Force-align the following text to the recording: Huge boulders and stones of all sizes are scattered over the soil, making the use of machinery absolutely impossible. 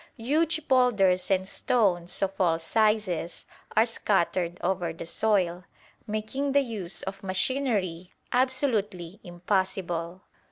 Huge 0.17 0.67
boulders 0.67 1.29
and 1.29 1.47
stones 1.47 2.23
of 2.23 2.41
all 2.41 2.57
sizes 2.57 3.45
are 3.77 3.85
scattered 3.85 4.57
over 4.61 4.91
the 4.93 5.05
soil, 5.05 5.63
making 6.07 6.53
the 6.53 6.61
use 6.61 7.03
of 7.03 7.21
machinery 7.21 8.11
absolutely 8.31 9.19
impossible. 9.23 10.23